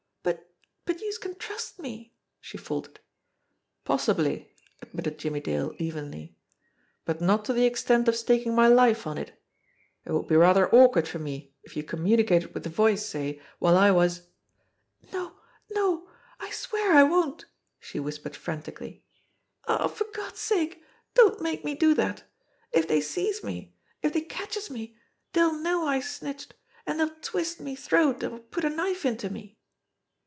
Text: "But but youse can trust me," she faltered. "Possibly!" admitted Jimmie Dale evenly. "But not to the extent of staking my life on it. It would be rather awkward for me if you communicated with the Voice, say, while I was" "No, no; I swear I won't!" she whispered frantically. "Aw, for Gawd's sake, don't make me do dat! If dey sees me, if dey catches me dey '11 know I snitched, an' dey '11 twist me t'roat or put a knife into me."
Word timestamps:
"But 0.93 0.97
but 0.99 1.01
youse 1.05 1.17
can 1.19 1.35
trust 1.35 1.79
me," 1.79 2.13
she 2.41 2.57
faltered. 2.57 2.99
"Possibly!" 3.85 4.53
admitted 4.81 5.17
Jimmie 5.17 5.39
Dale 5.39 5.73
evenly. 5.77 6.35
"But 7.05 7.21
not 7.21 7.45
to 7.45 7.53
the 7.53 7.65
extent 7.65 8.07
of 8.09 8.15
staking 8.15 8.53
my 8.53 8.67
life 8.67 9.07
on 9.07 9.17
it. 9.17 9.31
It 10.03 10.11
would 10.11 10.27
be 10.27 10.35
rather 10.35 10.69
awkward 10.73 11.07
for 11.07 11.19
me 11.19 11.53
if 11.63 11.77
you 11.77 11.83
communicated 11.83 12.53
with 12.53 12.63
the 12.63 12.69
Voice, 12.69 13.05
say, 13.05 13.39
while 13.59 13.77
I 13.77 13.91
was" 13.91 14.23
"No, 15.13 15.35
no; 15.69 16.09
I 16.41 16.49
swear 16.51 16.91
I 16.93 17.03
won't!" 17.03 17.45
she 17.79 17.97
whispered 17.99 18.35
frantically. 18.35 19.05
"Aw, 19.69 19.87
for 19.87 20.05
Gawd's 20.13 20.41
sake, 20.41 20.83
don't 21.13 21.41
make 21.41 21.63
me 21.63 21.73
do 21.73 21.95
dat! 21.95 22.23
If 22.73 22.87
dey 22.89 22.99
sees 23.01 23.43
me, 23.45 23.73
if 24.01 24.11
dey 24.13 24.21
catches 24.21 24.69
me 24.69 24.97
dey 25.31 25.41
'11 25.41 25.63
know 25.63 25.87
I 25.87 25.99
snitched, 26.01 26.53
an' 26.85 26.97
dey 26.97 27.03
'11 27.03 27.21
twist 27.21 27.59
me 27.61 27.75
t'roat 27.77 28.21
or 28.29 28.39
put 28.39 28.65
a 28.65 28.69
knife 28.69 29.05
into 29.05 29.29
me." 29.29 29.57